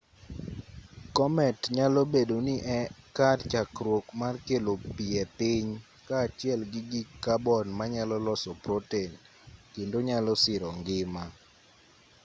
[1.15, 2.79] komet nyalo bedo ni e
[3.17, 5.67] kar chakruok mar kelo pi e piny
[6.07, 9.11] kaachiel gi gik kabon manyalo loso proten
[9.73, 11.23] kendo nyalo siro ngima